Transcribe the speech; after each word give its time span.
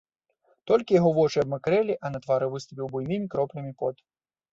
Толькі 0.69 0.95
яго 0.99 1.11
вочы 1.17 1.37
абмакрэлі, 1.43 1.97
а 2.07 2.11
на 2.13 2.21
твары 2.23 2.45
выступіў 2.55 2.89
буйнымі 2.95 3.29
кроплямі 3.35 3.71
пот. 3.83 3.95